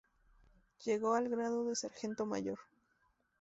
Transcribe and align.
Llegó 0.83 1.13
al 1.13 1.29
grado 1.29 1.63
de 1.67 1.75
sargento 1.75 2.25
mayor. 2.25 2.57